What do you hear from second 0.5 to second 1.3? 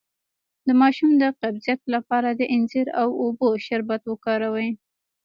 د ماشوم د